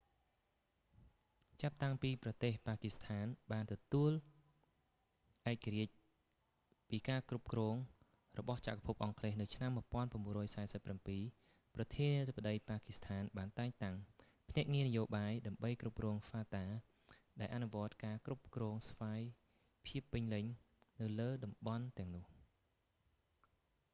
[1.61, 3.25] ចាប់តាំងពីប្រទេស ប៉ាគីស្ថាន
[3.73, 4.11] ទទួល
[5.41, 5.93] បានឯករាជ្យ
[6.89, 7.75] ពីការគ្រប់គ្រង
[8.39, 9.71] របស់ចក្រភពអង់គ្លេសនៅឆ្នាំ
[10.31, 10.87] 1947
[11.75, 13.97] ប្រធានាធិបតី ប៉ាគីស្ថានបានតែងតាំង
[14.49, 16.65] ភ្នាក់ងារនយោបាយ ដើម្បីគ្រប់គ្រង fata
[17.39, 19.21] ដែលអនុវត្តការគ្រប់គ្រងស្វ័យ
[19.87, 20.45] ភាពពេញលេញ
[21.01, 22.25] នៅលើតំបន់ទាំងនោះ